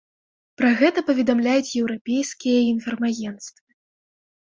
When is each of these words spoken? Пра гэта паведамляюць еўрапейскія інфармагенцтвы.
Пра 0.61 0.71
гэта 0.79 1.03
паведамляюць 1.09 1.75
еўрапейскія 1.83 2.59
інфармагенцтвы. 2.73 3.67